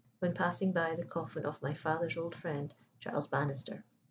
[0.17, 3.85] when passing by the coffin of my father's old friend, Charles Bannister."